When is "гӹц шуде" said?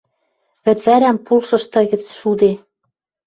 1.91-2.51